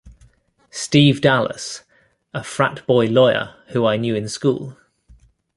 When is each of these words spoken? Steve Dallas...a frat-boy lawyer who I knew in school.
Steve 0.71 1.21
Dallas...a 1.21 2.43
frat-boy 2.43 3.05
lawyer 3.05 3.53
who 3.67 3.85
I 3.85 3.97
knew 3.97 4.15
in 4.15 4.27
school. 4.27 4.75